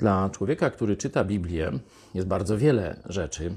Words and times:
Dla 0.00 0.30
człowieka, 0.30 0.70
który 0.70 0.96
czyta 0.96 1.24
Biblię, 1.24 1.70
jest 2.14 2.28
bardzo 2.28 2.58
wiele 2.58 2.96
rzeczy 3.08 3.54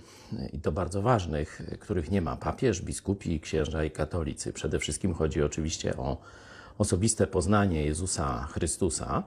i 0.53 0.59
to 0.59 0.71
bardzo 0.71 1.01
ważnych, 1.01 1.61
których 1.79 2.11
nie 2.11 2.21
ma 2.21 2.35
papież, 2.35 2.81
biskupi, 2.81 3.39
księża 3.39 3.83
i 3.83 3.91
katolicy. 3.91 4.53
Przede 4.53 4.79
wszystkim 4.79 5.13
chodzi 5.13 5.43
oczywiście 5.43 5.97
o 5.97 6.17
osobiste 6.77 7.27
poznanie 7.27 7.85
Jezusa 7.85 8.47
Chrystusa 8.51 9.23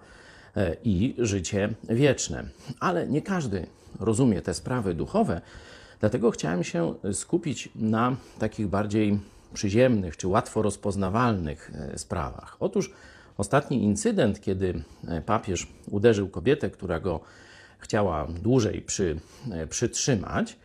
e, 0.57 0.77
i 0.84 1.14
życie 1.18 1.75
wieczne. 1.89 2.45
Ale 2.80 3.09
nie 3.09 3.23
każdy 3.23 3.67
rozumie 4.01 4.43
te 4.43 4.55
sprawy 4.55 4.95
duchowe, 4.95 5.41
dlatego 6.01 6.30
chciałem 6.30 6.64
się 6.64 6.95
skupić 7.12 7.69
na 7.75 8.17
takich 8.39 8.67
bardziej 8.67 9.19
przyziemnych 9.55 10.17
czy 10.17 10.29
łatwo 10.29 10.62
rozpoznawalnych 10.62 11.71
e, 11.75 11.98
sprawach. 11.98 12.57
Otóż 12.61 12.91
ostatni 13.39 13.84
incydent, 13.84 14.41
kiedy 14.41 14.82
e, 15.09 15.21
papież 15.21 15.66
uderzył 15.90 16.29
kobietę, 16.29 16.71
która 16.71 17.00
go 17.00 17.21
chciała 17.79 18.26
dłużej 18.43 18.82
przy, 18.82 19.21
e, 19.53 19.67
przytrzymać, 19.67 20.57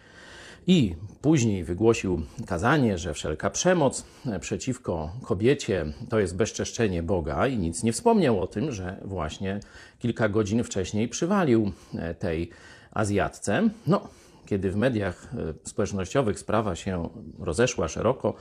i 0.67 0.95
później 1.21 1.63
wygłosił 1.63 2.21
kazanie, 2.47 2.97
że 2.97 3.13
wszelka 3.13 3.49
przemoc 3.49 4.05
przeciwko 4.39 5.11
kobiecie 5.23 5.85
to 6.09 6.19
jest 6.19 6.35
bezczeszczenie 6.35 7.03
Boga, 7.03 7.47
i 7.47 7.57
nic 7.57 7.83
nie 7.83 7.93
wspomniał 7.93 8.41
o 8.41 8.47
tym, 8.47 8.71
że 8.71 8.97
właśnie 9.05 9.59
kilka 9.99 10.29
godzin 10.29 10.63
wcześniej 10.63 11.07
przywalił 11.07 11.71
tej 12.19 12.49
Azjatce. 12.91 13.69
No, 13.87 14.07
kiedy 14.45 14.71
w 14.71 14.75
mediach 14.75 15.27
społecznościowych 15.63 16.39
sprawa 16.39 16.75
się 16.75 17.09
rozeszła 17.39 17.87
szeroko, 17.87 18.33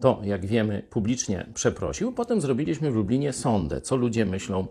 to, 0.00 0.20
jak 0.24 0.46
wiemy, 0.46 0.82
publicznie 0.90 1.46
przeprosił. 1.54 2.12
Potem 2.12 2.40
zrobiliśmy 2.40 2.90
w 2.90 2.94
Lublinie 2.94 3.32
sondę, 3.32 3.80
co 3.80 3.96
ludzie 3.96 4.24
myślą 4.26 4.66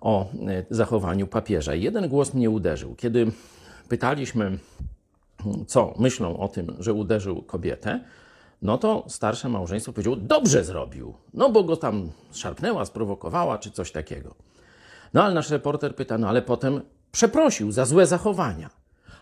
o 0.00 0.30
e, 0.32 0.64
zachowaniu 0.70 1.26
papieża. 1.26 1.74
Jeden 1.74 2.08
głos 2.08 2.34
mnie 2.34 2.50
uderzył. 2.50 2.94
Kiedy 2.94 3.32
pytaliśmy, 3.88 4.58
co 5.66 5.94
myślą 5.98 6.38
o 6.38 6.48
tym, 6.48 6.76
że 6.78 6.92
uderzył 6.92 7.42
kobietę, 7.42 8.00
no 8.62 8.78
to 8.78 9.04
starsze 9.08 9.48
małżeństwo 9.48 9.92
powiedziało, 9.92 10.16
dobrze 10.16 10.64
zrobił, 10.64 11.14
no 11.34 11.50
bo 11.50 11.64
go 11.64 11.76
tam 11.76 12.10
szarpnęła, 12.32 12.84
sprowokowała, 12.84 13.58
czy 13.58 13.70
coś 13.70 13.92
takiego. 13.92 14.34
No 15.14 15.22
ale 15.22 15.34
nasz 15.34 15.50
reporter 15.50 15.94
pyta, 15.96 16.18
no 16.18 16.28
ale 16.28 16.42
potem 16.42 16.80
przeprosił 17.12 17.72
za 17.72 17.84
złe 17.84 18.06
zachowania. 18.06 18.70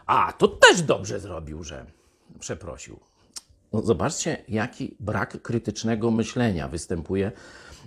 A, 0.06 0.32
to 0.32 0.48
też 0.48 0.82
dobrze 0.82 1.20
zrobił, 1.20 1.64
że 1.64 1.86
przeprosił. 2.40 3.00
No 3.72 3.82
zobaczcie, 3.82 4.36
jaki 4.48 4.96
brak 5.00 5.42
krytycznego 5.42 6.10
myślenia 6.10 6.68
występuje 6.68 7.32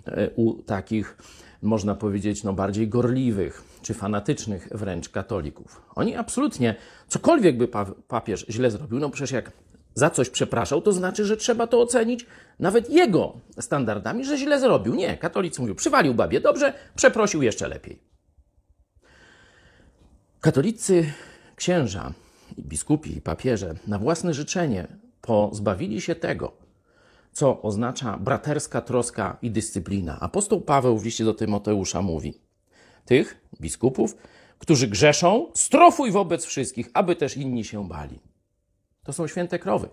e, 0.05 0.29
u 0.29 0.63
takich, 0.63 1.17
można 1.61 1.95
powiedzieć, 1.95 2.43
no 2.43 2.53
bardziej 2.53 2.87
gorliwych 2.87 3.63
czy 3.81 3.93
fanatycznych 3.93 4.69
wręcz 4.71 5.09
katolików. 5.09 5.81
Oni 5.95 6.15
absolutnie, 6.15 6.75
cokolwiek 7.07 7.57
by 7.57 7.67
papież 8.07 8.45
źle 8.49 8.71
zrobił, 8.71 8.99
no 8.99 9.09
przecież 9.09 9.31
jak 9.31 9.51
za 9.95 10.09
coś 10.09 10.29
przepraszał, 10.29 10.81
to 10.81 10.91
znaczy, 10.91 11.25
że 11.25 11.37
trzeba 11.37 11.67
to 11.67 11.81
ocenić 11.81 12.25
nawet 12.59 12.89
jego 12.89 13.33
standardami, 13.59 14.25
że 14.25 14.37
źle 14.37 14.59
zrobił. 14.59 14.95
Nie, 14.95 15.17
katolicy 15.17 15.61
mówią, 15.61 15.75
przywalił 15.75 16.13
babie 16.13 16.41
dobrze, 16.41 16.73
przeprosił 16.95 17.41
jeszcze 17.41 17.67
lepiej. 17.67 17.99
Katolicy 20.41 21.13
księża, 21.55 22.13
biskupi 22.59 23.17
i 23.17 23.21
papieże 23.21 23.75
na 23.87 23.99
własne 23.99 24.33
życzenie 24.33 24.87
pozbawili 25.21 26.01
się 26.01 26.15
tego, 26.15 26.51
co 27.31 27.61
oznacza 27.61 28.17
braterska 28.17 28.81
troska 28.81 29.37
i 29.41 29.51
dyscyplina. 29.51 30.19
Apostoł 30.19 30.61
Paweł 30.61 30.97
w 30.97 31.05
liście 31.05 31.25
do 31.25 31.33
Tymoteusza 31.33 32.01
mówi: 32.01 32.41
Tych 33.05 33.47
biskupów, 33.61 34.15
którzy 34.59 34.87
grzeszą, 34.87 35.51
strofuj 35.53 36.11
wobec 36.11 36.45
wszystkich, 36.45 36.89
aby 36.93 37.15
też 37.15 37.37
inni 37.37 37.63
się 37.63 37.87
bali. 37.87 38.19
To 39.03 39.13
są 39.13 39.27
święte 39.27 39.59
krowy. 39.59 39.89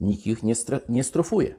Nikt 0.00 0.26
ich 0.26 0.42
nie, 0.42 0.54
nie 0.88 1.04
strofuje. 1.04 1.54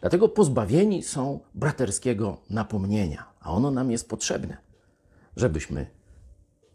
Dlatego 0.00 0.28
pozbawieni 0.28 1.02
są 1.02 1.40
braterskiego 1.54 2.40
napomnienia, 2.50 3.24
a 3.40 3.52
ono 3.52 3.70
nam 3.70 3.90
jest 3.90 4.08
potrzebne, 4.08 4.56
żebyśmy 5.36 5.86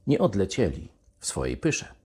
nie 0.08 0.20
odlecieli 0.20 0.92
w 1.20 1.26
swojej 1.26 1.58
pysze. 1.58 1.96